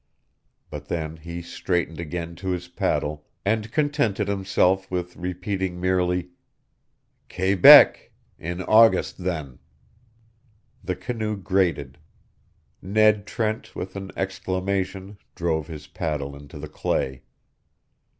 But 0.71 0.87
then 0.87 1.17
he 1.17 1.43
straightened 1.43 1.99
again 1.99 2.33
to 2.37 2.47
his 2.47 2.67
paddle, 2.67 3.27
and 3.45 3.71
contented 3.71 4.27
himself 4.27 4.89
with 4.89 5.15
repeating 5.15 5.79
merely: 5.79 6.31
"Quebec 7.31 8.11
in 8.39 8.63
August, 8.63 9.19
then." 9.19 9.59
The 10.83 10.95
canoe 10.95 11.37
grated. 11.37 11.99
Ned 12.81 13.27
Trent 13.27 13.75
with 13.75 13.95
an 13.95 14.09
exclamation 14.17 15.19
drove 15.35 15.67
his 15.67 15.85
paddle 15.85 16.35
into 16.35 16.57
the 16.57 16.67
clay. 16.67 17.21